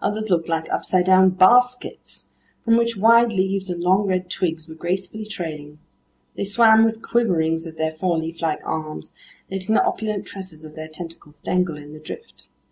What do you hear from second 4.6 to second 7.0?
were gracefully trailing. They swam